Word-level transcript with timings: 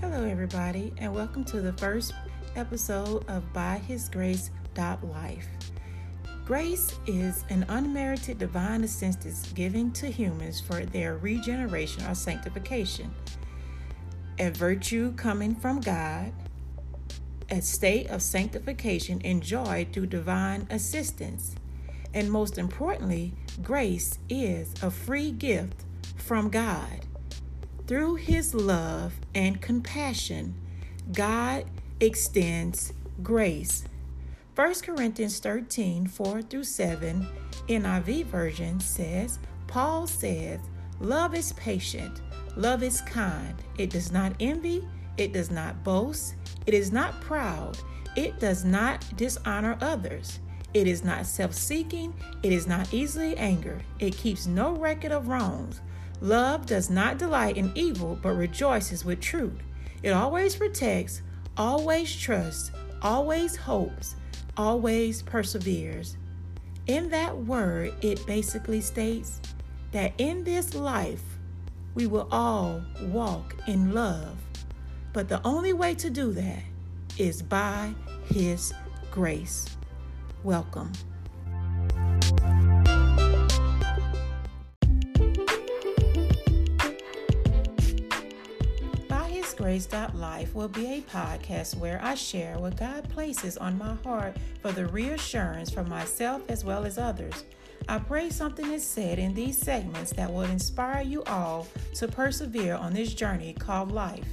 Hello, 0.00 0.24
everybody, 0.24 0.94
and 0.96 1.14
welcome 1.14 1.44
to 1.44 1.60
the 1.60 1.74
first 1.74 2.14
episode 2.56 3.22
of 3.28 3.52
By 3.52 3.76
His 3.86 4.08
Grace 4.08 4.50
Life. 5.02 5.46
Grace 6.46 6.98
is 7.06 7.44
an 7.50 7.66
unmerited 7.68 8.38
divine 8.38 8.82
assistance 8.82 9.52
given 9.52 9.92
to 9.92 10.10
humans 10.10 10.58
for 10.58 10.86
their 10.86 11.18
regeneration 11.18 12.02
or 12.06 12.14
sanctification, 12.14 13.14
a 14.38 14.48
virtue 14.48 15.12
coming 15.16 15.54
from 15.54 15.82
God, 15.82 16.32
a 17.50 17.60
state 17.60 18.08
of 18.08 18.22
sanctification 18.22 19.20
enjoyed 19.20 19.92
through 19.92 20.06
divine 20.06 20.66
assistance. 20.70 21.54
And 22.14 22.32
most 22.32 22.56
importantly, 22.56 23.34
grace 23.62 24.18
is 24.30 24.72
a 24.82 24.90
free 24.90 25.30
gift 25.30 25.84
from 26.16 26.48
God. 26.48 27.04
Through 27.90 28.14
his 28.14 28.54
love 28.54 29.14
and 29.34 29.60
compassion, 29.60 30.54
God 31.10 31.64
extends 31.98 32.92
grace. 33.20 33.82
1 34.54 34.74
Corinthians 34.82 35.40
13 35.40 36.06
4 36.06 36.42
through 36.42 36.62
7 36.62 37.26
NIV 37.68 38.26
version 38.26 38.78
says, 38.78 39.40
Paul 39.66 40.06
says, 40.06 40.60
Love 41.00 41.34
is 41.34 41.52
patient, 41.54 42.20
love 42.54 42.84
is 42.84 43.00
kind, 43.00 43.56
it 43.76 43.90
does 43.90 44.12
not 44.12 44.34
envy, 44.38 44.86
it 45.16 45.32
does 45.32 45.50
not 45.50 45.82
boast, 45.82 46.36
it 46.66 46.74
is 46.74 46.92
not 46.92 47.20
proud, 47.20 47.76
it 48.14 48.38
does 48.38 48.64
not 48.64 49.04
dishonor 49.16 49.76
others. 49.80 50.38
It 50.74 50.86
is 50.86 51.02
not 51.02 51.26
self 51.26 51.52
seeking. 51.52 52.14
It 52.44 52.52
is 52.52 52.68
not 52.68 52.94
easily 52.94 53.36
angered. 53.36 53.82
It 53.98 54.16
keeps 54.16 54.46
no 54.46 54.76
record 54.76 55.10
of 55.10 55.26
wrongs. 55.26 55.80
Love 56.20 56.66
does 56.66 56.90
not 56.90 57.18
delight 57.18 57.56
in 57.56 57.72
evil, 57.74 58.18
but 58.20 58.32
rejoices 58.32 59.04
with 59.04 59.20
truth. 59.20 59.58
It 60.02 60.10
always 60.10 60.54
protects, 60.54 61.22
always 61.56 62.14
trusts, 62.14 62.70
always 63.02 63.56
hopes, 63.56 64.16
always 64.56 65.22
perseveres. 65.22 66.16
In 66.86 67.08
that 67.10 67.36
word, 67.36 67.94
it 68.02 68.26
basically 68.26 68.80
states 68.80 69.40
that 69.92 70.12
in 70.18 70.44
this 70.44 70.74
life, 70.74 71.22
we 71.94 72.06
will 72.06 72.28
all 72.30 72.82
walk 73.04 73.56
in 73.66 73.92
love. 73.92 74.36
But 75.12 75.28
the 75.28 75.44
only 75.46 75.72
way 75.72 75.94
to 75.96 76.10
do 76.10 76.32
that 76.32 76.62
is 77.18 77.42
by 77.42 77.94
His 78.26 78.72
grace. 79.10 79.66
Welcome. 80.44 80.92
By 89.60 89.72
His 89.72 89.86
Grace 89.86 90.14
Life 90.14 90.54
will 90.54 90.68
be 90.68 90.86
a 90.86 91.00
podcast 91.02 91.76
where 91.76 92.00
I 92.02 92.14
share 92.14 92.58
what 92.58 92.78
God 92.78 93.06
places 93.10 93.58
on 93.58 93.76
my 93.76 93.94
heart 94.04 94.36
for 94.62 94.72
the 94.72 94.86
reassurance 94.86 95.70
for 95.70 95.84
myself 95.84 96.42
as 96.48 96.64
well 96.64 96.86
as 96.86 96.96
others. 96.96 97.44
I 97.86 97.98
pray 97.98 98.30
something 98.30 98.72
is 98.72 98.82
said 98.82 99.18
in 99.18 99.34
these 99.34 99.58
segments 99.58 100.12
that 100.12 100.32
will 100.32 100.42
inspire 100.42 101.02
you 101.02 101.22
all 101.24 101.66
to 101.96 102.08
persevere 102.08 102.74
on 102.74 102.94
this 102.94 103.12
journey 103.12 103.52
called 103.52 103.92
life. 103.92 104.28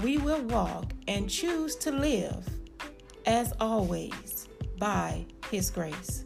We 0.00 0.16
will 0.16 0.42
walk 0.42 0.92
and 1.06 1.28
choose 1.28 1.76
to 1.76 1.90
live, 1.90 2.48
as 3.26 3.52
always, 3.60 4.48
by 4.78 5.26
His 5.50 5.70
grace. 5.70 6.24